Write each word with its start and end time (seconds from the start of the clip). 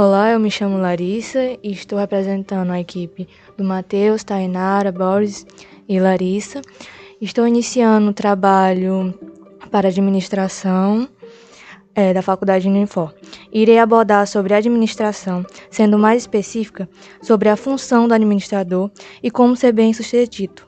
Olá, 0.00 0.30
eu 0.30 0.38
me 0.38 0.48
chamo 0.48 0.78
Larissa 0.78 1.58
e 1.60 1.72
estou 1.72 1.98
representando 1.98 2.70
a 2.70 2.78
equipe 2.78 3.26
do 3.56 3.64
Matheus, 3.64 4.22
Tainara, 4.22 4.92
Boris 4.92 5.44
e 5.88 5.98
Larissa. 5.98 6.62
Estou 7.20 7.48
iniciando 7.48 8.10
o 8.10 8.14
trabalho 8.14 9.12
para 9.72 9.88
administração 9.88 11.08
é, 11.96 12.14
da 12.14 12.22
Faculdade 12.22 12.68
Unifor. 12.68 13.12
Irei 13.52 13.80
abordar 13.80 14.24
sobre 14.28 14.54
administração, 14.54 15.44
sendo 15.68 15.98
mais 15.98 16.22
específica 16.22 16.88
sobre 17.20 17.48
a 17.48 17.56
função 17.56 18.06
do 18.06 18.14
administrador 18.14 18.92
e 19.20 19.32
como 19.32 19.56
ser 19.56 19.72
bem 19.72 19.92
sucedido. 19.92 20.62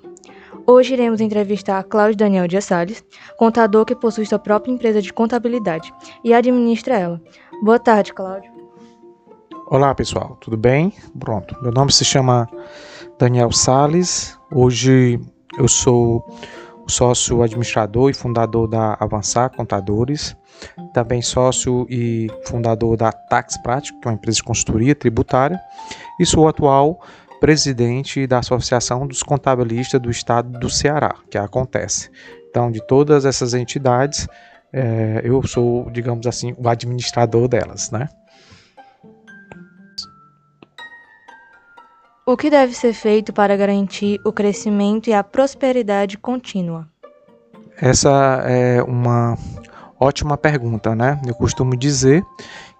Hoje 0.66 0.94
iremos 0.94 1.20
entrevistar 1.20 1.84
Cláudio 1.84 2.16
Daniel 2.16 2.48
Dias 2.48 2.64
Salles, 2.64 3.04
contador 3.36 3.84
que 3.84 3.94
possui 3.94 4.26
sua 4.26 4.40
própria 4.40 4.72
empresa 4.72 5.00
de 5.00 5.12
contabilidade 5.12 5.94
e 6.24 6.34
administra 6.34 6.98
ela. 6.98 7.22
Boa 7.62 7.78
tarde, 7.78 8.12
Cláudio. 8.12 8.59
Olá, 9.70 9.94
pessoal, 9.94 10.36
tudo 10.40 10.56
bem? 10.56 10.92
Pronto, 11.16 11.56
meu 11.62 11.70
nome 11.70 11.92
se 11.92 12.04
chama 12.04 12.48
Daniel 13.20 13.52
Sales. 13.52 14.36
Hoje 14.50 15.20
eu 15.56 15.68
sou 15.68 16.26
sócio 16.88 17.40
administrador 17.40 18.10
e 18.10 18.12
fundador 18.12 18.66
da 18.66 18.96
Avançar 18.98 19.48
Contadores, 19.50 20.36
também 20.92 21.22
sócio 21.22 21.86
e 21.88 22.26
fundador 22.46 22.96
da 22.96 23.12
Tax 23.12 23.58
Prático, 23.58 24.00
que 24.00 24.08
é 24.08 24.10
uma 24.10 24.16
empresa 24.16 24.38
de 24.38 24.42
consultoria 24.42 24.92
tributária, 24.92 25.60
e 26.18 26.26
sou 26.26 26.48
atual 26.48 27.00
presidente 27.38 28.26
da 28.26 28.40
Associação 28.40 29.06
dos 29.06 29.22
Contabilistas 29.22 30.02
do 30.02 30.10
Estado 30.10 30.58
do 30.58 30.68
Ceará, 30.68 31.14
que 31.30 31.38
acontece. 31.38 32.10
Então, 32.50 32.72
de 32.72 32.84
todas 32.88 33.24
essas 33.24 33.54
entidades, 33.54 34.26
é, 34.72 35.20
eu 35.22 35.40
sou, 35.46 35.88
digamos 35.92 36.26
assim, 36.26 36.56
o 36.58 36.68
administrador 36.68 37.46
delas, 37.46 37.92
né? 37.92 38.08
O 42.30 42.36
que 42.36 42.48
deve 42.48 42.72
ser 42.74 42.92
feito 42.92 43.32
para 43.32 43.56
garantir 43.56 44.20
o 44.24 44.32
crescimento 44.32 45.10
e 45.10 45.12
a 45.12 45.24
prosperidade 45.24 46.16
contínua? 46.16 46.86
Essa 47.76 48.44
é 48.46 48.80
uma 48.84 49.36
ótima 49.98 50.36
pergunta, 50.36 50.94
né? 50.94 51.20
Eu 51.26 51.34
costumo 51.34 51.76
dizer 51.76 52.22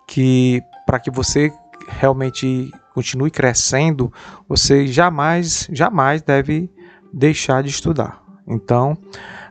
que 0.06 0.62
para 0.86 1.00
que 1.00 1.10
você 1.10 1.52
realmente 1.88 2.70
continue 2.94 3.28
crescendo, 3.28 4.12
você 4.48 4.86
jamais, 4.86 5.68
jamais 5.72 6.22
deve 6.22 6.70
deixar 7.12 7.64
de 7.64 7.70
estudar. 7.70 8.22
Então, 8.46 8.96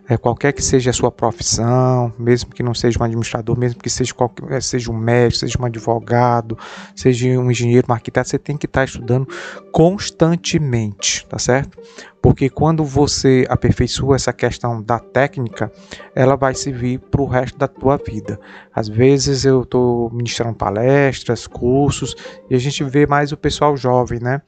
é, 0.10 0.18
qualquer 0.18 0.52
que 0.54 0.64
seja 0.64 0.90
a 0.90 0.94
sua 0.94 1.12
profissão, 1.12 2.12
mesmo 2.18 2.50
que 2.50 2.64
não 2.64 2.74
seja 2.74 3.00
um 3.00 3.04
administrador, 3.04 3.56
mesmo 3.56 3.80
que 3.80 3.92
seja, 3.92 4.12
qualquer, 4.12 4.54
é, 4.54 4.60
seja 4.60 4.92
um 4.92 4.98
médico, 4.98 5.38
seja 5.38 5.62
um 5.62 5.66
advogado, 5.66 6.58
seja 6.96 7.28
um 7.40 7.52
engenheiro, 7.52 7.86
um 7.88 7.94
arquiteto, 7.94 8.28
você 8.28 8.40
tem 8.40 8.58
que 8.58 8.66
estar 8.66 8.86
estudando 8.86 9.28
constantemente, 9.72 11.28
tá 11.28 11.38
certo? 11.38 11.78
Porque 12.22 12.50
quando 12.50 12.84
você 12.84 13.46
aperfeiçoa 13.50 14.16
essa 14.16 14.34
questão 14.34 14.82
da 14.82 15.00
técnica, 15.00 15.72
ela 16.14 16.36
vai 16.36 16.54
servir 16.54 17.00
para 17.00 17.22
o 17.22 17.26
resto 17.26 17.58
da 17.58 17.68
tua 17.68 17.98
vida. 17.98 18.40
Às 18.74 18.88
vezes 18.88 19.46
eu 19.46 19.64
estou 19.64 20.10
ministrando 20.12 20.56
palestras, 20.56 21.48
cursos, 21.48 22.16
e 22.50 22.56
a 22.56 22.60
gente 22.60 22.84
vê 22.84 23.06
mais 23.06 23.32
o 23.32 23.38
pessoal 23.38 23.76
jovem, 23.78 24.20
né? 24.20 24.42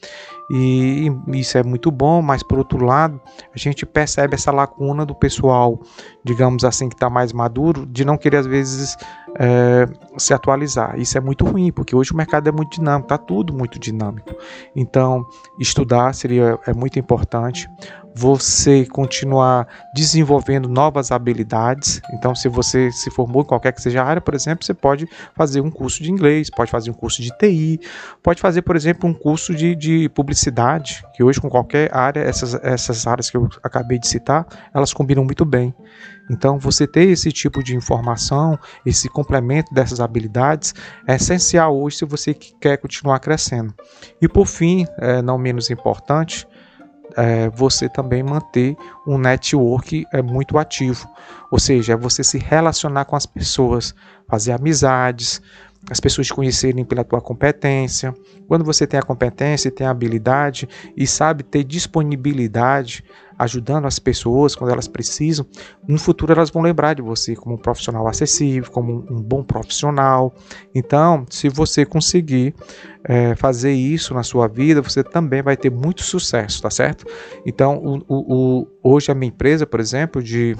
E 0.54 1.10
isso 1.34 1.58
é 1.58 1.64
muito 1.64 1.90
bom, 1.90 2.22
mas 2.22 2.44
por 2.44 2.58
outro 2.58 2.84
lado, 2.84 3.22
a 3.56 3.58
gente 3.58 3.86
percebe 3.86 4.36
essa 4.36 4.52
lacuna 4.52 5.06
do 5.06 5.16
pessoal, 5.16 5.80
digamos 6.26 6.66
assim, 6.66 6.90
que 6.90 6.96
está 6.96 7.10
mais 7.10 7.32
maduro, 7.32 7.86
de 7.86 8.04
não 8.04 8.18
querer 8.18 8.38
às 8.38 8.46
vezes 8.46 8.98
é, 9.40 9.88
se 10.18 10.34
atualizar. 10.34 11.00
Isso 11.00 11.18
é 11.18 11.22
muito 11.22 11.46
ruim, 11.46 11.72
porque 11.72 11.96
hoje 11.96 12.14
o 12.14 12.18
mercado 12.18 12.48
é 12.48 12.52
muito 12.52 12.76
dinâmico, 12.76 13.06
está 13.06 13.18
tudo 13.18 13.54
muito 13.54 13.80
dinâmico. 13.80 14.36
Então, 14.76 15.26
estudar 15.60 16.14
seria 16.14 16.60
é 16.66 16.74
muito 16.74 17.00
importante 17.00 17.70
você 18.14 18.86
continuar 18.86 19.68
desenvolvendo 19.94 20.68
novas 20.68 21.12
habilidades. 21.12 22.02
Então, 22.14 22.36
se 22.36 22.50
você 22.50 22.92
se 22.92 23.10
formou 23.10 23.42
em 23.42 23.46
qualquer 23.46 23.72
que 23.72 23.82
seja 23.82 24.02
a 24.02 24.06
área, 24.06 24.22
por 24.22 24.34
exemplo, 24.34 24.66
você 24.66 24.74
pode 24.74 25.08
fazer 25.36 25.62
um 25.62 25.72
curso 25.72 26.04
de 26.04 26.12
inglês, 26.12 26.50
pode 26.50 26.70
fazer 26.70 26.92
um 26.92 26.94
curso 26.94 27.22
de 27.22 27.30
TI, 27.38 27.80
pode 28.22 28.42
fazer, 28.42 28.62
por 28.62 28.76
exemplo, 28.76 29.10
um 29.10 29.14
curso 29.14 29.54
de, 29.54 29.76
de 29.76 30.10
publicidade, 30.10 31.04
que 31.14 31.24
hoje 31.24 31.40
com 31.40 31.50
qualquer 31.50 31.96
área, 31.96 32.20
essas, 32.20 32.54
essas 32.56 33.08
áreas 33.08 33.30
que 33.30 33.38
eu 33.38 33.50
acabei 33.64 33.98
de 33.98 34.08
citar, 34.08 34.46
elas 34.74 34.94
combinam 34.94 35.24
muito 35.24 35.46
bem. 35.46 35.74
Então, 36.30 36.58
você 36.58 36.88
ter 36.88 37.10
esse 37.10 37.32
tipo 37.32 37.64
de 37.64 37.76
informação, 37.76 38.58
esse 38.86 39.10
complemento 39.10 39.74
dessas 39.74 40.00
habilidades, 40.00 40.74
é 41.08 41.16
essencial 41.16 41.78
hoje 41.78 41.98
se 41.98 42.06
você 42.06 42.34
quer 42.34 42.78
continuar 42.78 43.20
crescendo. 43.20 43.74
E 44.22 44.28
por 44.28 44.46
fim, 44.46 44.86
é, 44.98 45.22
não 45.22 45.38
menos 45.38 45.70
importante, 45.70 46.48
é, 47.18 47.50
você 47.50 47.90
também 47.90 48.24
manter 48.24 48.76
um 49.06 49.18
network 49.18 50.06
é, 50.14 50.22
muito 50.22 50.58
ativo, 50.58 51.08
ou 51.52 51.60
seja, 51.60 51.94
é 51.94 51.98
você 51.98 52.24
se 52.24 52.38
relacionar 52.38 53.06
com 53.06 53.16
as 53.16 53.26
pessoas, 53.26 53.94
fazer 54.28 54.54
amizades, 54.54 55.42
as 55.90 56.00
pessoas 56.00 56.28
te 56.28 56.34
conhecerem 56.34 56.86
pela 56.86 57.04
tua 57.04 57.22
competência. 57.22 58.14
Quando 58.48 58.64
você 58.64 58.86
tem 58.86 59.00
a 59.00 59.04
competência, 59.04 59.72
tem 59.72 59.88
a 59.88 59.90
habilidade 59.90 60.68
e 60.96 61.08
sabe 61.08 61.44
ter 61.44 61.64
disponibilidade, 61.64 63.04
ajudando 63.38 63.88
as 63.88 63.98
pessoas 63.98 64.56
quando 64.56 64.72
elas 64.72 64.88
precisam, 64.88 65.46
no 65.88 65.98
futuro 65.98 66.32
elas 66.32 66.52
vão 66.52 66.62
lembrar 66.62 66.94
de 66.94 67.02
você 67.02 67.36
como 67.36 67.56
um 67.56 67.58
profissional 67.58 68.08
acessível, 68.08 68.72
como 68.72 69.04
um 69.10 69.22
bom 69.22 69.44
profissional. 69.44 70.34
Então, 70.76 71.26
se 71.30 71.50
você 71.50 71.84
conseguir 71.84 72.54
é, 73.04 73.36
fazer 73.36 73.74
isso 73.74 74.14
na 74.14 74.22
sua 74.22 74.48
vida, 74.48 74.82
você 74.82 75.04
também 75.04 75.42
vai 75.42 75.58
ter 75.58 75.72
muito 75.72 76.04
sucesso, 76.04 76.62
tá 76.62 76.70
certo? 76.70 77.06
Então, 77.46 77.78
o, 77.78 77.98
o, 78.08 78.36
o, 78.36 78.68
hoje 78.84 79.12
a 79.12 79.16
minha 79.16 79.30
empresa, 79.30 79.66
por 79.66 79.80
exemplo, 79.80 80.22
de 80.22 80.56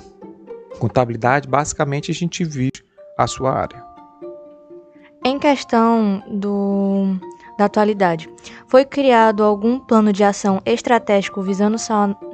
contabilidade, 0.80 1.48
basicamente 1.48 2.10
a 2.10 2.14
gente 2.16 2.44
vive 2.44 2.72
a 3.16 3.28
sua 3.28 3.52
área. 3.54 3.81
Em 5.24 5.38
questão 5.38 6.24
do, 6.28 7.16
da 7.56 7.66
atualidade, 7.66 8.28
foi 8.68 8.84
criado 8.84 9.44
algum 9.44 9.80
plano 9.80 10.12
de 10.12 10.24
ação 10.24 10.60
estratégico 10.66 11.44
visando 11.44 11.78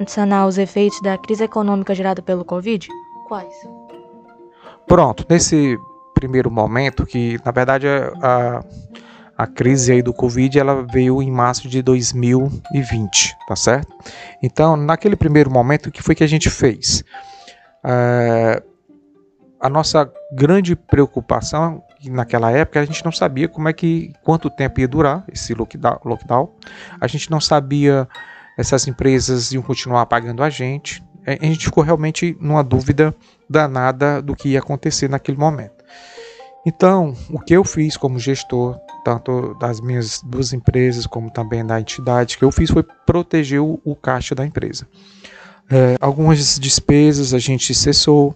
sanar 0.06 0.46
os 0.46 0.56
efeitos 0.56 0.98
da 1.02 1.18
crise 1.18 1.44
econômica 1.44 1.94
gerada 1.94 2.22
pelo 2.22 2.46
Covid? 2.46 2.88
Quais? 3.26 3.54
Pronto, 4.86 5.26
nesse 5.28 5.76
primeiro 6.14 6.50
momento, 6.50 7.04
que 7.04 7.38
na 7.44 7.52
verdade 7.52 7.86
a, 8.22 8.64
a 9.36 9.46
crise 9.46 9.92
aí 9.92 10.02
do 10.02 10.14
Covid 10.14 10.58
ela 10.58 10.86
veio 10.90 11.22
em 11.22 11.30
março 11.30 11.68
de 11.68 11.82
2020, 11.82 13.36
tá 13.46 13.54
certo? 13.54 13.94
Então, 14.42 14.78
naquele 14.78 15.14
primeiro 15.14 15.50
momento, 15.50 15.88
o 15.88 15.92
que 15.92 16.02
foi 16.02 16.14
que 16.14 16.24
a 16.24 16.26
gente 16.26 16.48
fez? 16.48 17.04
É, 17.84 18.62
a 19.60 19.68
nossa 19.68 20.10
grande 20.32 20.74
preocupação 20.74 21.82
naquela 22.04 22.50
época 22.50 22.80
a 22.80 22.84
gente 22.84 23.04
não 23.04 23.12
sabia 23.12 23.48
como 23.48 23.68
é 23.68 23.72
que 23.72 24.12
quanto 24.22 24.50
tempo 24.50 24.80
ia 24.80 24.88
durar 24.88 25.24
esse 25.32 25.54
lockdown. 25.54 26.50
A 27.00 27.06
gente 27.06 27.30
não 27.30 27.40
sabia 27.40 28.08
essas 28.56 28.86
empresas 28.86 29.52
iam 29.52 29.62
continuar 29.62 30.06
pagando 30.06 30.42
a 30.42 30.50
gente. 30.50 31.02
A 31.26 31.44
gente 31.44 31.66
ficou 31.66 31.84
realmente 31.84 32.36
numa 32.40 32.62
dúvida 32.62 33.14
danada 33.48 34.22
do 34.22 34.34
que 34.34 34.50
ia 34.50 34.58
acontecer 34.58 35.08
naquele 35.08 35.38
momento. 35.38 35.84
Então, 36.66 37.14
o 37.30 37.38
que 37.38 37.54
eu 37.54 37.64
fiz 37.64 37.96
como 37.96 38.18
gestor, 38.18 38.78
tanto 39.04 39.54
das 39.54 39.80
minhas 39.80 40.20
duas 40.22 40.52
empresas 40.52 41.06
como 41.06 41.30
também 41.30 41.64
da 41.64 41.80
entidade, 41.80 42.36
que 42.36 42.44
eu 42.44 42.52
fiz 42.52 42.70
foi 42.70 42.82
proteger 43.06 43.60
o, 43.60 43.80
o 43.84 43.94
caixa 43.94 44.34
da 44.34 44.44
empresa. 44.44 44.86
É, 45.70 45.96
algumas 46.00 46.58
despesas 46.58 47.32
a 47.32 47.38
gente 47.38 47.74
cessou, 47.74 48.34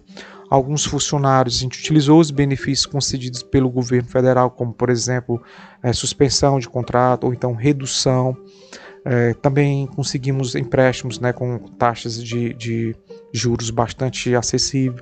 alguns 0.53 0.85
funcionários, 0.85 1.57
a 1.57 1.59
gente 1.61 1.79
utilizou 1.79 2.19
os 2.19 2.29
benefícios 2.29 2.85
concedidos 2.85 3.41
pelo 3.41 3.71
governo 3.71 4.07
federal, 4.07 4.51
como 4.51 4.71
por 4.71 4.91
exemplo 4.91 5.41
é, 5.81 5.91
suspensão 5.91 6.59
de 6.59 6.69
contrato 6.69 7.23
ou 7.23 7.33
então 7.33 7.55
redução. 7.55 8.37
É, 9.03 9.33
também 9.33 9.87
conseguimos 9.87 10.53
empréstimos 10.53 11.19
né, 11.19 11.33
com 11.33 11.57
taxas 11.57 12.23
de, 12.23 12.53
de 12.53 12.95
juros 13.33 13.71
bastante 13.71 14.35
acessíveis. 14.35 15.01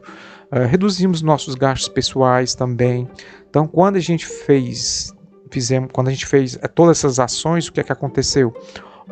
É, 0.54 0.66
reduzimos 0.66 1.22
nossos 1.22 1.54
gastos 1.54 1.90
pessoais 1.90 2.56
também. 2.56 3.06
Então, 3.50 3.68
quando 3.68 3.98
a 3.98 4.00
gente 4.00 4.26
fez, 4.26 5.14
fizemos, 5.52 5.90
quando 5.92 6.08
a 6.08 6.12
gente 6.12 6.28
fez 6.28 6.58
é, 6.62 6.68
todas 6.70 7.00
essas 7.00 7.20
ações, 7.20 7.68
o 7.68 7.74
que 7.74 7.82
é 7.82 7.84
que 7.84 7.92
aconteceu? 7.92 8.54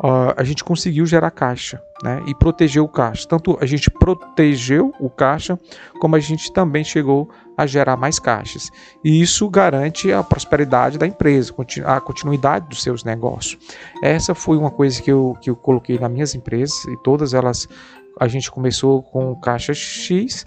Uh, 0.02 0.34
a 0.36 0.44
gente 0.44 0.64
conseguiu 0.64 1.06
gerar 1.06 1.30
caixa 1.30 1.82
né, 2.02 2.22
e 2.26 2.34
proteger 2.34 2.82
o 2.82 2.88
caixa. 2.88 3.28
Tanto 3.28 3.56
a 3.60 3.66
gente 3.66 3.90
protegeu 3.90 4.92
o 4.98 5.08
caixa, 5.08 5.58
como 6.00 6.16
a 6.16 6.20
gente 6.20 6.52
também 6.52 6.82
chegou 6.82 7.30
a 7.56 7.66
gerar 7.66 7.96
mais 7.96 8.18
caixas. 8.18 8.70
E 9.04 9.20
isso 9.20 9.48
garante 9.48 10.12
a 10.12 10.22
prosperidade 10.22 10.98
da 10.98 11.06
empresa, 11.06 11.54
a 11.84 12.00
continuidade 12.00 12.68
dos 12.68 12.82
seus 12.82 13.04
negócios. 13.04 13.58
Essa 14.02 14.34
foi 14.34 14.56
uma 14.56 14.70
coisa 14.70 15.00
que 15.00 15.12
eu, 15.12 15.36
que 15.40 15.50
eu 15.50 15.56
coloquei 15.56 15.98
nas 15.98 16.10
minhas 16.10 16.34
empresas 16.34 16.84
e 16.86 16.96
todas 17.02 17.34
elas 17.34 17.68
a 18.18 18.28
gente 18.28 18.50
começou 18.50 19.02
com 19.02 19.34
caixa 19.36 19.72
X 19.72 20.44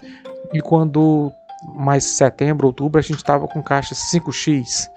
e 0.52 0.60
quando 0.60 1.32
mais 1.74 2.04
setembro, 2.04 2.66
outubro, 2.66 2.98
a 2.98 3.02
gente 3.02 3.16
estava 3.16 3.48
com 3.48 3.62
caixa 3.62 3.94
5X, 3.94 4.88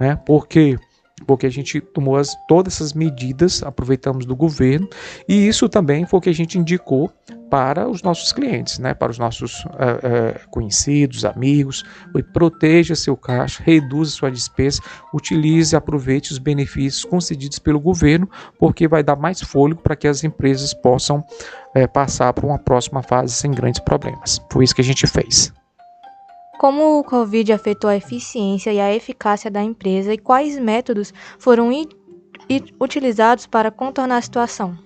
né? 0.00 0.18
Porque 0.26 0.76
porque 1.26 1.46
a 1.46 1.50
gente 1.50 1.80
tomou 1.80 2.16
as, 2.16 2.34
todas 2.46 2.74
essas 2.74 2.92
medidas, 2.92 3.62
aproveitamos 3.62 4.26
do 4.26 4.36
governo, 4.36 4.88
e 5.28 5.48
isso 5.48 5.68
também 5.68 6.06
foi 6.06 6.18
o 6.18 6.22
que 6.22 6.30
a 6.30 6.34
gente 6.34 6.58
indicou 6.58 7.12
para 7.50 7.88
os 7.88 8.02
nossos 8.02 8.32
clientes, 8.32 8.78
né, 8.78 8.94
para 8.94 9.10
os 9.10 9.18
nossos 9.18 9.64
é, 9.78 10.06
é, 10.06 10.40
conhecidos, 10.50 11.24
amigos. 11.24 11.84
Foi 12.12 12.22
proteja 12.22 12.94
seu 12.94 13.16
caixa, 13.16 13.62
reduza 13.64 14.10
sua 14.10 14.30
despesa, 14.30 14.80
utilize 15.14 15.74
aproveite 15.74 16.32
os 16.32 16.38
benefícios 16.38 17.04
concedidos 17.04 17.58
pelo 17.58 17.80
governo, 17.80 18.28
porque 18.58 18.86
vai 18.86 19.02
dar 19.02 19.16
mais 19.16 19.40
fôlego 19.40 19.80
para 19.80 19.96
que 19.96 20.06
as 20.06 20.24
empresas 20.24 20.74
possam 20.74 21.24
é, 21.74 21.86
passar 21.86 22.32
para 22.32 22.46
uma 22.46 22.58
próxima 22.58 23.02
fase 23.02 23.34
sem 23.34 23.50
grandes 23.50 23.80
problemas. 23.80 24.40
Foi 24.52 24.64
isso 24.64 24.74
que 24.74 24.80
a 24.80 24.84
gente 24.84 25.06
fez. 25.06 25.52
Como 26.58 26.98
o 26.98 27.04
Covid 27.04 27.52
afetou 27.52 27.88
a 27.88 27.96
eficiência 27.96 28.72
e 28.72 28.80
a 28.80 28.92
eficácia 28.92 29.48
da 29.48 29.62
empresa 29.62 30.12
e 30.12 30.18
quais 30.18 30.58
métodos 30.58 31.14
foram 31.38 31.70
utilizados 32.80 33.46
para 33.46 33.70
contornar 33.70 34.16
a 34.16 34.22
situação? 34.22 34.76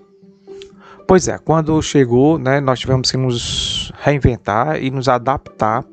Pois 1.09 1.29
é, 1.29 1.39
quando 1.39 1.81
chegou, 1.83 2.39
né, 2.39 2.61
nós 2.61 2.79
tivemos 2.79 3.11
que 3.11 3.17
nos 3.17 3.91
reinventar 3.99 4.83
e 4.83 4.91
nos 4.91 5.09
adaptar, 5.09 5.85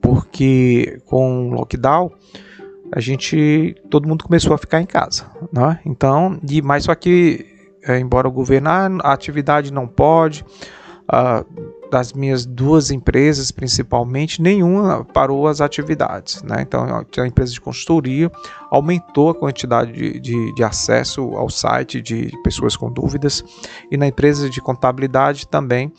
porque 0.00 1.00
com 1.06 1.50
o 1.50 1.54
lockdown 1.54 2.12
a 2.92 3.00
gente, 3.00 3.74
todo 3.90 4.06
mundo 4.06 4.24
começou 4.24 4.54
a 4.54 4.58
ficar 4.58 4.80
em 4.80 4.86
casa, 4.86 5.26
né? 5.52 5.80
Então, 5.84 6.38
e 6.48 6.62
mais 6.62 6.84
só 6.84 6.94
que, 6.94 7.44
é, 7.82 7.98
embora 7.98 8.28
o 8.28 8.32
governo, 8.32 8.70
ah, 8.70 8.88
a 9.02 9.12
atividade 9.12 9.72
não 9.72 9.88
pode, 9.88 10.44
ah, 11.08 11.44
das 11.94 12.12
minhas 12.12 12.44
duas 12.44 12.90
empresas, 12.90 13.52
principalmente, 13.52 14.42
nenhuma 14.42 15.04
parou 15.04 15.46
as 15.46 15.60
atividades. 15.60 16.42
Né? 16.42 16.56
Então, 16.62 16.84
a 16.84 17.26
empresa 17.26 17.52
de 17.52 17.60
consultoria 17.60 18.32
aumentou 18.68 19.30
a 19.30 19.34
quantidade 19.34 19.92
de, 19.92 20.18
de, 20.18 20.54
de, 20.56 20.64
acesso 20.64 21.22
ao 21.36 21.48
site 21.48 22.02
de 22.02 22.32
pessoas 22.42 22.76
com 22.76 22.90
dúvidas, 22.90 23.44
e 23.92 23.96
na 23.96 24.08
empresa 24.08 24.50
de 24.50 24.60
contabilidade 24.60 25.46
também 25.46 25.92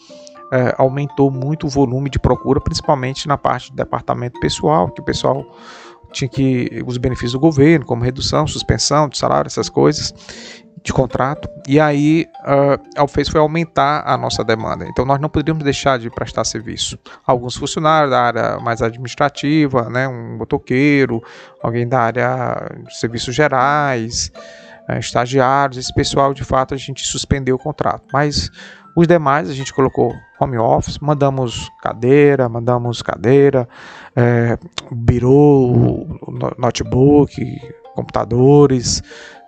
é, 0.51 0.75
aumentou 0.77 1.31
muito 1.31 1.65
o 1.65 1.69
volume 1.69 2.09
de 2.09 2.19
procura, 2.19 2.59
principalmente 2.59 3.25
na 3.25 3.37
parte 3.37 3.71
do 3.71 3.77
departamento 3.77 4.37
pessoal, 4.41 4.91
que 4.91 4.99
o 4.99 5.05
pessoal 5.05 5.45
tinha 6.11 6.27
que 6.27 6.83
os 6.85 6.97
benefícios 6.97 7.31
do 7.31 7.39
governo, 7.39 7.85
como 7.85 8.03
redução, 8.03 8.45
suspensão 8.45 9.07
de 9.07 9.17
salário, 9.17 9.47
essas 9.47 9.69
coisas 9.69 10.13
de 10.85 10.93
contrato, 10.93 11.49
e 11.67 11.79
aí 11.79 12.27
uh, 12.41 13.01
a 13.03 13.07
fez 13.07 13.27
foi 13.27 13.41
aumentar 13.41 14.03
a 14.05 14.15
nossa 14.15 14.43
demanda. 14.43 14.85
Então 14.87 15.03
nós 15.03 15.19
não 15.19 15.27
poderíamos 15.27 15.63
deixar 15.63 15.97
de 15.97 16.11
prestar 16.11 16.43
serviço. 16.43 16.99
Alguns 17.25 17.55
funcionários 17.55 18.11
da 18.11 18.21
área 18.21 18.59
mais 18.59 18.83
administrativa, 18.83 19.89
né, 19.89 20.07
um 20.07 20.37
motoqueiro, 20.37 21.23
alguém 21.59 21.87
da 21.87 22.01
área 22.01 22.69
de 22.87 22.99
serviços 22.99 23.33
gerais, 23.33 24.31
uh, 24.87 24.99
estagiários, 24.99 25.79
esse 25.79 25.93
pessoal 25.93 26.35
de 26.35 26.43
fato 26.43 26.75
a 26.75 26.77
gente 26.77 27.03
suspendeu 27.03 27.55
o 27.55 27.59
contrato. 27.59 28.03
Mas 28.13 28.51
os 28.95 29.07
demais 29.07 29.49
a 29.49 29.53
gente 29.53 29.73
colocou 29.73 30.13
home 30.39 30.59
office, 30.59 30.99
mandamos 30.99 31.67
cadeira, 31.81 32.47
mandamos 32.47 33.01
cadeira, 33.01 33.67
é, 34.15 34.55
birô, 34.91 36.05
notebook, 36.59 37.59
computadores, 37.95 39.01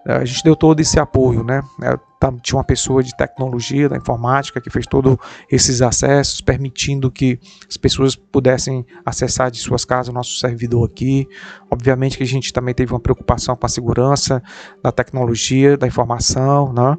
a 0.07 0.23
gente 0.23 0.41
deu 0.41 0.55
todo 0.55 0.79
esse 0.79 0.97
apoio, 0.99 1.43
né? 1.43 1.61
É, 1.83 1.97
tá, 2.17 2.31
tinha 2.41 2.57
uma 2.57 2.63
pessoa 2.63 3.03
de 3.03 3.15
tecnologia, 3.15 3.89
da 3.89 3.97
informática, 3.97 4.61
que 4.61 4.69
fez 4.69 4.87
todos 4.87 5.17
esses 5.51 5.81
acessos, 5.81 6.39
permitindo 6.39 7.11
que 7.11 7.37
as 7.67 7.75
pessoas 7.75 8.15
pudessem 8.15 8.85
acessar 9.05 9.51
de 9.51 9.59
suas 9.59 9.83
casas 9.83 10.07
o 10.07 10.13
nosso 10.13 10.39
servidor 10.39 10.89
aqui. 10.89 11.27
Obviamente 11.69 12.17
que 12.17 12.23
a 12.23 12.27
gente 12.27 12.53
também 12.53 12.73
teve 12.73 12.93
uma 12.93 13.01
preocupação 13.01 13.55
com 13.57 13.65
a 13.65 13.69
segurança 13.69 14.41
da 14.81 14.93
tecnologia, 14.93 15.75
da 15.75 15.85
informação, 15.85 16.71
né? 16.71 16.97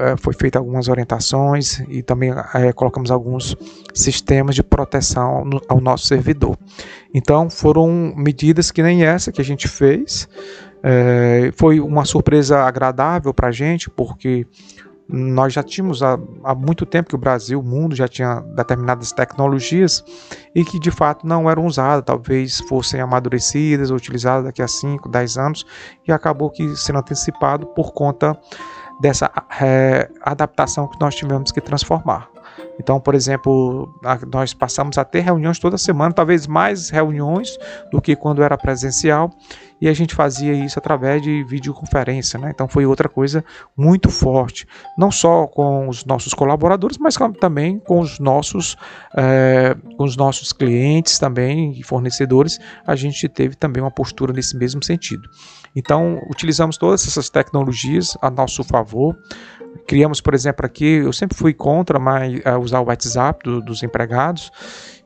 É, 0.00 0.16
foi 0.16 0.34
feita 0.34 0.58
algumas 0.58 0.88
orientações 0.88 1.80
e 1.88 2.02
também 2.02 2.32
é, 2.54 2.72
colocamos 2.72 3.10
alguns 3.10 3.54
sistemas 3.94 4.54
de 4.56 4.64
proteção 4.64 5.48
ao 5.68 5.80
nosso 5.80 6.06
servidor. 6.06 6.58
Então 7.14 7.48
foram 7.48 8.12
medidas 8.16 8.70
que 8.70 8.82
nem 8.82 9.04
essa 9.04 9.30
que 9.30 9.40
a 9.40 9.44
gente 9.44 9.68
fez, 9.68 10.28
é, 10.82 11.52
foi 11.56 11.80
uma 11.80 12.04
surpresa 12.04 12.60
agradável 12.60 13.32
para 13.32 13.48
a 13.48 13.52
gente, 13.52 13.90
porque 13.90 14.46
nós 15.08 15.52
já 15.52 15.62
tínhamos 15.62 16.02
há, 16.02 16.18
há, 16.42 16.54
muito 16.54 16.84
tempo 16.84 17.08
que 17.08 17.14
o 17.14 17.18
Brasil, 17.18 17.60
o 17.60 17.62
mundo 17.62 17.94
já 17.94 18.08
tinha 18.08 18.40
determinadas 18.56 19.12
tecnologias 19.12 20.04
e 20.54 20.64
que 20.64 20.80
de 20.80 20.90
fato 20.90 21.26
não 21.26 21.48
eram 21.48 21.64
usadas, 21.64 22.04
talvez 22.04 22.58
fossem 22.68 23.00
amadurecidas 23.00 23.90
utilizadas 23.90 24.46
daqui 24.46 24.62
a 24.62 24.68
5, 24.68 25.08
10 25.08 25.38
anos 25.38 25.66
e 26.06 26.12
acabou 26.12 26.50
que 26.50 26.76
sendo 26.76 26.98
antecipado 26.98 27.66
por 27.66 27.92
conta 27.92 28.36
dessa 29.00 29.30
é, 29.60 30.10
adaptação 30.22 30.88
que 30.88 30.98
nós 31.00 31.14
tivemos 31.14 31.52
que 31.52 31.60
transformar. 31.60 32.28
Então, 32.80 33.00
por 33.00 33.14
exemplo, 33.14 33.88
nós 34.32 34.52
passamos 34.54 34.98
a 34.98 35.04
ter 35.04 35.20
reuniões 35.20 35.58
toda 35.58 35.78
semana, 35.78 36.12
talvez 36.12 36.46
mais 36.46 36.90
reuniões 36.90 37.56
do 37.90 38.00
que 38.00 38.16
quando 38.16 38.42
era 38.42 38.56
presencial, 38.56 39.30
e 39.80 39.88
a 39.88 39.92
gente 39.92 40.14
fazia 40.14 40.52
isso 40.52 40.78
através 40.78 41.20
de 41.22 41.44
videoconferência, 41.44 42.38
né? 42.38 42.50
Então 42.54 42.66
foi 42.66 42.86
outra 42.86 43.08
coisa 43.08 43.44
muito 43.76 44.08
forte, 44.08 44.66
não 44.96 45.10
só 45.10 45.46
com 45.46 45.88
os 45.88 46.04
nossos 46.04 46.32
colaboradores, 46.32 46.98
mas 46.98 47.16
também 47.38 47.78
com 47.78 48.00
os 48.00 48.18
nossos, 48.18 48.76
é, 49.16 49.76
com 49.96 50.04
os 50.04 50.16
nossos 50.16 50.52
clientes 50.52 51.18
também 51.18 51.72
e 51.78 51.82
fornecedores, 51.82 52.58
a 52.86 52.96
gente 52.96 53.28
teve 53.28 53.54
também 53.54 53.82
uma 53.82 53.90
postura 53.90 54.32
nesse 54.32 54.56
mesmo 54.56 54.82
sentido. 54.82 55.28
Então 55.74 56.20
utilizamos 56.30 56.78
todas 56.78 57.06
essas 57.06 57.28
tecnologias 57.28 58.16
a 58.22 58.30
nosso 58.30 58.64
favor. 58.64 59.16
Criamos, 59.86 60.22
por 60.22 60.32
exemplo, 60.32 60.64
aqui, 60.64 60.84
eu 60.84 61.12
sempre 61.12 61.36
fui 61.36 61.52
contra 61.52 61.98
mas, 61.98 62.34
uh, 62.38 62.58
usar 62.58 62.80
o 62.80 62.86
WhatsApp 62.86 63.44
do, 63.44 63.60
dos 63.60 63.82
empregados 63.82 64.50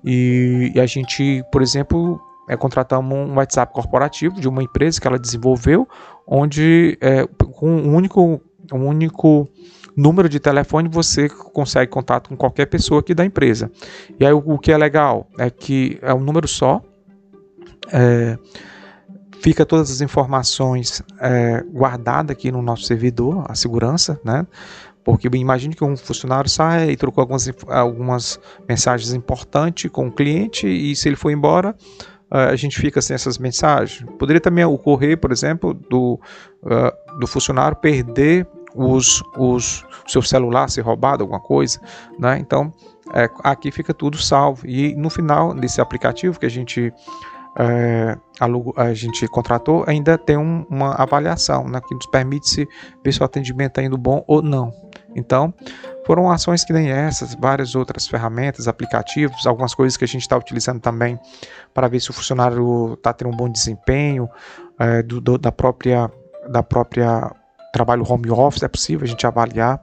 e, 0.04 0.70
e 0.74 0.80
a 0.80 0.86
gente, 0.86 1.42
por 1.50 1.60
exemplo, 1.60 2.20
é, 2.50 2.56
contratamos 2.56 3.16
um 3.16 3.36
WhatsApp 3.36 3.72
corporativo 3.72 4.40
de 4.40 4.48
uma 4.48 4.60
empresa 4.60 5.00
que 5.00 5.06
ela 5.06 5.20
desenvolveu, 5.20 5.88
onde 6.26 6.98
é, 7.00 7.24
com 7.52 7.70
um 7.70 7.94
único, 7.94 8.40
um 8.72 8.86
único 8.88 9.48
número 9.96 10.28
de 10.28 10.40
telefone 10.40 10.88
você 10.88 11.28
consegue 11.28 11.92
contato 11.92 12.28
com 12.28 12.36
qualquer 12.36 12.66
pessoa 12.66 12.98
aqui 12.98 13.14
da 13.14 13.24
empresa. 13.24 13.70
E 14.18 14.26
aí 14.26 14.32
o, 14.32 14.38
o 14.38 14.58
que 14.58 14.72
é 14.72 14.76
legal 14.76 15.28
é 15.38 15.48
que 15.48 15.96
é 16.02 16.12
um 16.12 16.18
número 16.18 16.48
só, 16.48 16.82
é, 17.92 18.36
fica 19.40 19.64
todas 19.64 19.88
as 19.88 20.00
informações 20.00 21.04
é, 21.20 21.62
guardadas 21.72 22.32
aqui 22.32 22.50
no 22.50 22.60
nosso 22.60 22.82
servidor, 22.82 23.44
a 23.48 23.54
segurança, 23.54 24.20
né? 24.24 24.44
Porque 25.04 25.28
imagine 25.34 25.74
que 25.74 25.84
um 25.84 25.96
funcionário 25.96 26.50
sai 26.50 26.90
e 26.90 26.96
trocou 26.96 27.22
algumas, 27.22 27.48
algumas 27.68 28.40
mensagens 28.68 29.14
importantes 29.14 29.88
com 29.88 30.08
o 30.08 30.12
cliente 30.12 30.66
e 30.66 30.96
se 30.96 31.08
ele 31.08 31.16
for 31.16 31.30
embora, 31.30 31.76
a 32.30 32.54
gente 32.56 32.78
fica 32.78 33.02
sem 33.02 33.14
essas 33.14 33.38
mensagens. 33.38 34.08
Poderia 34.18 34.40
também 34.40 34.64
ocorrer, 34.64 35.18
por 35.18 35.32
exemplo, 35.32 35.74
do, 35.74 36.20
uh, 36.62 37.18
do 37.18 37.26
funcionário 37.26 37.76
perder 37.76 38.46
os, 38.74 39.22
os, 39.36 39.84
seu 40.06 40.22
celular, 40.22 40.68
ser 40.70 40.82
roubado, 40.82 41.22
alguma 41.22 41.40
coisa. 41.40 41.80
Né? 42.18 42.38
Então, 42.38 42.72
é, 43.12 43.28
aqui 43.42 43.70
fica 43.70 43.92
tudo 43.92 44.16
salvo. 44.16 44.66
E 44.66 44.94
no 44.94 45.10
final 45.10 45.52
desse 45.54 45.80
aplicativo 45.80 46.38
que 46.38 46.46
a 46.46 46.50
gente, 46.50 46.92
é, 47.58 48.16
a 48.76 48.94
gente 48.94 49.26
contratou, 49.28 49.84
ainda 49.86 50.16
tem 50.16 50.36
um, 50.36 50.64
uma 50.70 50.94
avaliação 50.94 51.68
né, 51.68 51.80
que 51.86 51.94
nos 51.94 52.06
permite 52.06 52.48
se 52.48 52.68
ver 53.04 53.12
se 53.12 53.20
o 53.20 53.24
atendimento 53.24 53.70
está 53.70 53.82
indo 53.82 53.98
bom 53.98 54.24
ou 54.26 54.40
não. 54.40 54.72
Então, 55.14 55.52
foram 56.06 56.30
ações 56.30 56.64
que 56.64 56.72
nem 56.72 56.90
essas, 56.90 57.34
várias 57.34 57.74
outras 57.74 58.06
ferramentas, 58.06 58.68
aplicativos, 58.68 59.46
algumas 59.46 59.74
coisas 59.74 59.96
que 59.96 60.04
a 60.04 60.08
gente 60.08 60.22
está 60.22 60.36
utilizando 60.36 60.80
também 60.80 61.18
para 61.74 61.88
ver 61.88 62.00
se 62.00 62.10
o 62.10 62.12
funcionário 62.12 62.94
está 62.94 63.12
tendo 63.12 63.30
um 63.32 63.36
bom 63.36 63.48
desempenho, 63.48 64.28
é, 64.78 65.02
do, 65.02 65.20
do, 65.20 65.36
da 65.36 65.52
própria 65.52 66.10
da 66.48 66.62
própria 66.62 67.30
trabalho 67.72 68.04
home 68.08 68.30
office, 68.30 68.62
é 68.62 68.68
possível 68.68 69.04
a 69.04 69.08
gente 69.08 69.26
avaliar. 69.26 69.80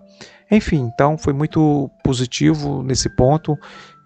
Enfim, 0.49 0.89
então 0.93 1.17
foi 1.17 1.33
muito 1.33 1.89
positivo 2.03 2.81
nesse 2.83 3.09
ponto. 3.15 3.57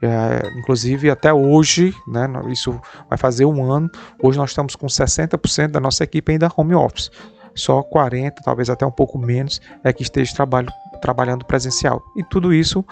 É, 0.01 0.50
inclusive 0.58 1.10
até 1.12 1.31
hoje, 1.31 1.93
né, 2.08 2.27
isso 2.50 2.79
vai 3.08 3.17
fazer 3.17 3.46
um 3.46 3.72
ano. 3.72 3.89
Hoje 4.22 4.38
nós 4.38 4.50
estamos 4.50 4.75
com 4.75 4.88
60% 4.88 5.67
da 5.67 5.79
nossa 5.79 6.03
equipe 6.03 6.31
ainda 6.31 6.50
home 6.55 6.74
office. 6.74 7.12
Só 7.53 7.84
40, 7.84 8.41
talvez 8.43 8.70
até 8.70 8.86
um 8.86 8.91
pouco 8.91 9.17
menos, 9.20 9.62
é 9.84 9.91
que 9.91 10.03
esteja 10.03 10.34
trabalho, 10.34 10.70
trabalhando 11.01 11.46
presencial. 11.46 12.01
E 12.15 12.24
tudo 12.24 12.53
isso 12.53 12.84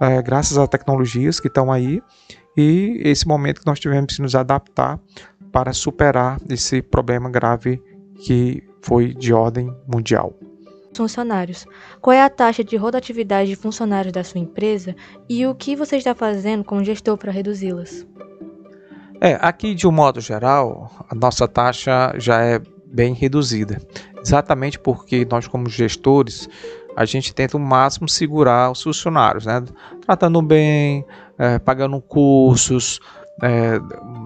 é, 0.00 0.20
graças 0.20 0.58
a 0.58 0.66
tecnologias 0.66 1.40
que 1.40 1.48
estão 1.48 1.72
aí 1.72 2.02
e 2.56 3.00
esse 3.04 3.26
momento 3.26 3.60
que 3.60 3.66
nós 3.66 3.78
tivemos 3.78 4.16
que 4.16 4.22
nos 4.22 4.34
adaptar 4.34 4.98
para 5.52 5.72
superar 5.72 6.40
esse 6.50 6.82
problema 6.82 7.30
grave 7.30 7.80
que 8.24 8.62
foi 8.82 9.14
de 9.14 9.32
ordem 9.32 9.72
mundial. 9.86 10.34
Funcionários. 10.98 11.64
Qual 12.00 12.12
é 12.12 12.20
a 12.20 12.28
taxa 12.28 12.64
de 12.64 12.76
rotatividade 12.76 13.48
de 13.48 13.56
funcionários 13.56 14.12
da 14.12 14.24
sua 14.24 14.40
empresa 14.40 14.94
e 15.28 15.46
o 15.46 15.54
que 15.54 15.76
você 15.76 15.96
está 15.96 16.14
fazendo 16.14 16.64
como 16.64 16.84
gestor 16.84 17.16
para 17.16 17.32
reduzi-las? 17.32 18.04
É, 19.20 19.38
aqui 19.40 19.74
de 19.74 19.86
um 19.86 19.92
modo 19.92 20.20
geral, 20.20 20.90
a 21.08 21.14
nossa 21.14 21.46
taxa 21.48 22.12
já 22.18 22.42
é 22.42 22.60
bem 22.84 23.14
reduzida. 23.14 23.80
exatamente 24.20 24.78
porque 24.78 25.26
nós, 25.30 25.46
como 25.46 25.68
gestores, 25.68 26.48
a 26.96 27.04
gente 27.04 27.32
tenta 27.32 27.56
o 27.56 27.60
máximo 27.60 28.08
segurar 28.08 28.72
os 28.72 28.82
funcionários, 28.82 29.46
né? 29.46 29.62
tratando 30.04 30.42
bem, 30.42 31.04
é, 31.38 31.58
pagando 31.60 32.00
cursos, 32.00 32.98
é, 33.40 33.78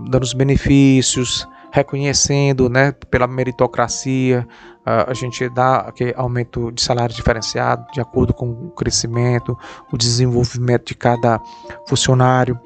dando 0.08 0.22
os 0.22 0.32
benefícios, 0.32 1.46
reconhecendo 1.72 2.68
né, 2.68 2.92
pela 3.10 3.26
meritocracia, 3.26 4.46
a 4.84 5.14
gente 5.14 5.48
dá 5.48 5.76
aquele 5.76 6.12
aumento 6.16 6.70
de 6.70 6.82
salário 6.82 7.14
diferenciado 7.14 7.86
de 7.92 8.00
acordo 8.00 8.34
com 8.34 8.50
o 8.50 8.70
crescimento, 8.70 9.56
o 9.90 9.96
desenvolvimento 9.96 10.88
de 10.88 10.94
cada 10.94 11.40
funcionário. 11.88 12.60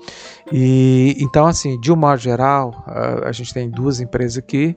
E 0.50 1.14
então, 1.20 1.46
assim, 1.46 1.78
de 1.78 1.92
um 1.92 1.96
modo 1.96 2.18
geral, 2.18 2.84
a 3.24 3.30
gente 3.32 3.54
tem 3.54 3.70
duas 3.70 4.00
empresas 4.00 4.38
aqui 4.38 4.76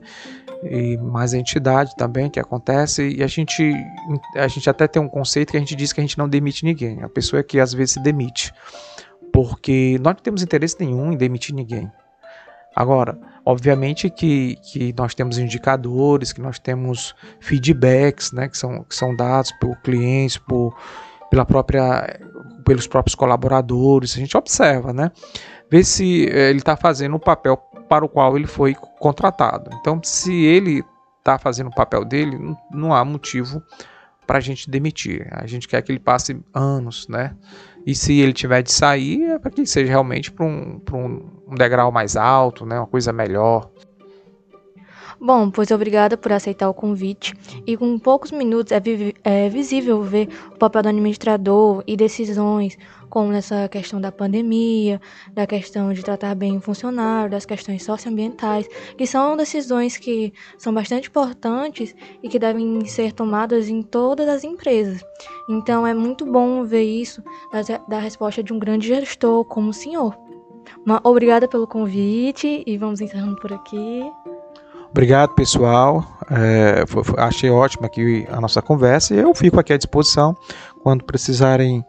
e 0.62 0.96
mais 0.98 1.34
a 1.34 1.38
entidade 1.38 1.96
também 1.96 2.28
que 2.28 2.38
acontece 2.38 3.08
e 3.08 3.22
a 3.22 3.26
gente 3.26 3.74
a 4.36 4.46
gente 4.46 4.68
até 4.68 4.86
tem 4.86 5.00
um 5.00 5.08
conceito 5.08 5.50
que 5.50 5.56
a 5.56 5.60
gente 5.60 5.74
diz 5.74 5.92
que 5.92 6.00
a 6.00 6.04
gente 6.04 6.18
não 6.18 6.28
demite 6.28 6.64
ninguém. 6.64 7.02
A 7.02 7.08
pessoa 7.08 7.40
é 7.40 7.42
que 7.42 7.58
às 7.58 7.72
vezes 7.72 7.94
se 7.94 8.02
demite 8.02 8.52
porque 9.32 9.96
nós 10.00 10.14
não 10.14 10.22
temos 10.22 10.42
interesse 10.42 10.76
nenhum 10.78 11.12
em 11.12 11.16
demitir 11.16 11.54
ninguém. 11.54 11.90
Agora, 12.74 13.18
obviamente 13.44 14.08
que, 14.08 14.56
que 14.62 14.94
nós 14.96 15.14
temos 15.14 15.38
indicadores, 15.38 16.32
que 16.32 16.40
nós 16.40 16.58
temos 16.58 17.14
feedbacks, 17.40 18.32
né, 18.32 18.48
que 18.48 18.56
são, 18.56 18.84
que 18.84 18.94
são 18.94 19.14
dados 19.14 19.52
por 19.60 19.76
clientes, 19.82 20.38
por, 20.38 20.76
pela 21.30 21.44
própria, 21.44 22.20
pelos 22.64 22.86
próprios 22.86 23.14
colaboradores, 23.14 24.14
a 24.14 24.18
gente 24.18 24.36
observa, 24.36 24.92
né, 24.92 25.10
ver 25.70 25.84
se 25.84 26.26
eh, 26.28 26.50
ele 26.50 26.58
está 26.58 26.76
fazendo 26.76 27.16
o 27.16 27.20
papel 27.20 27.56
para 27.88 28.04
o 28.04 28.08
qual 28.08 28.36
ele 28.36 28.46
foi 28.46 28.74
contratado. 28.98 29.70
Então, 29.80 30.00
se 30.02 30.32
ele 30.32 30.84
está 31.18 31.38
fazendo 31.38 31.68
o 31.68 31.74
papel 31.74 32.04
dele, 32.04 32.38
não, 32.38 32.56
não 32.70 32.94
há 32.94 33.04
motivo 33.04 33.62
para 34.26 34.38
a 34.38 34.40
gente 34.40 34.70
demitir. 34.70 35.26
A 35.32 35.44
gente 35.46 35.66
quer 35.66 35.82
que 35.82 35.90
ele 35.90 35.98
passe 35.98 36.40
anos, 36.54 37.08
né? 37.08 37.34
E 37.84 37.94
se 37.94 38.20
ele 38.20 38.32
tiver 38.32 38.62
de 38.62 38.70
sair, 38.70 39.24
é 39.24 39.38
para 39.38 39.50
que 39.50 39.66
seja 39.66 39.88
realmente 39.88 40.30
para 40.30 40.46
um, 40.46 40.80
um, 40.92 41.39
um 41.50 41.54
degrau 41.54 41.90
mais 41.90 42.16
alto, 42.16 42.64
né? 42.64 42.78
Uma 42.78 42.86
coisa 42.86 43.12
melhor. 43.12 43.70
Bom, 45.22 45.50
pois 45.50 45.70
obrigada 45.70 46.16
por 46.16 46.32
aceitar 46.32 46.70
o 46.70 46.72
convite. 46.72 47.34
E 47.66 47.76
com 47.76 47.98
poucos 47.98 48.30
minutos 48.32 48.72
é, 48.72 48.80
é, 49.22 49.48
visível 49.50 50.02
ver 50.02 50.30
o 50.54 50.56
papel 50.56 50.82
do 50.82 50.88
administrador 50.88 51.84
e 51.86 51.94
decisões, 51.94 52.78
como 53.10 53.30
nessa 53.30 53.68
questão 53.68 54.00
da 54.00 54.10
pandemia, 54.10 54.98
da 55.34 55.46
questão 55.46 55.92
de 55.92 56.02
tratar 56.02 56.34
bem 56.34 56.56
o 56.56 56.60
funcionário, 56.60 57.30
das 57.30 57.44
questões 57.44 57.84
socioambientais, 57.84 58.66
que 58.96 59.06
são 59.06 59.36
decisões 59.36 59.98
que 59.98 60.32
são 60.56 60.72
bastante 60.72 61.08
importantes 61.08 61.94
e 62.22 62.28
que 62.28 62.38
devem 62.38 62.82
ser 62.86 63.12
tomadas 63.12 63.68
em 63.68 63.82
todas 63.82 64.26
as 64.26 64.42
empresas. 64.42 65.04
Então 65.50 65.86
é 65.86 65.92
muito 65.92 66.24
bom 66.24 66.64
ver 66.64 66.84
isso 66.84 67.22
da, 67.52 67.60
da 67.86 67.98
resposta 67.98 68.42
de 68.42 68.54
um 68.54 68.58
grande 68.58 68.88
gestor 68.88 69.44
como 69.44 69.68
o 69.68 69.74
senhor. 69.74 70.29
Uma, 70.84 71.00
obrigada 71.04 71.48
pelo 71.48 71.66
convite 71.66 72.62
e 72.66 72.78
vamos 72.78 73.00
encerrando 73.00 73.36
por 73.36 73.52
aqui. 73.52 74.02
Obrigado, 74.90 75.34
pessoal. 75.34 76.04
É, 76.30 76.84
achei 77.18 77.50
ótima 77.50 77.86
aqui 77.86 78.26
a 78.30 78.40
nossa 78.40 78.60
conversa 78.60 79.14
eu 79.14 79.34
fico 79.34 79.58
aqui 79.58 79.72
à 79.72 79.76
disposição 79.76 80.36
quando 80.82 81.04
precisarem 81.04 81.84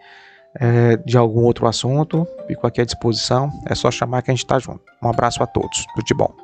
é, 0.60 0.98
de 0.98 1.18
algum 1.18 1.44
outro 1.44 1.68
assunto. 1.68 2.28
Fico 2.48 2.68
aqui 2.68 2.82
à 2.82 2.86
disposição. 2.86 3.50
É 3.68 3.76
só 3.76 3.90
chamar 3.90 4.22
que 4.22 4.32
a 4.32 4.34
gente 4.34 4.44
está 4.44 4.60
junto. 4.60 4.82
Um 5.02 5.10
abraço 5.10 5.42
a 5.42 5.48
todos. 5.48 5.86
Tudo 5.96 6.06
de 6.06 6.14
bom. 6.14 6.41